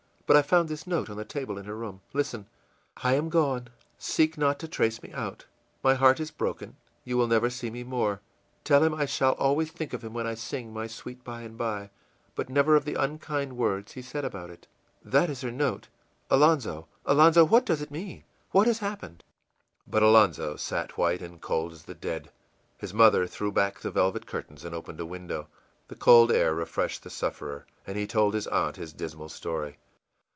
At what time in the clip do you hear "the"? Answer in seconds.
1.17-1.25, 12.85-12.95, 21.83-21.93, 23.81-23.91, 25.89-25.95, 27.03-27.09